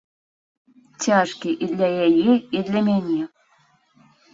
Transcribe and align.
Цяжкі 1.05 1.49
і 1.67 1.69
для 1.75 1.89
яе, 2.09 2.33
і 2.59 2.67
для 2.71 2.81
мяне. 2.93 3.21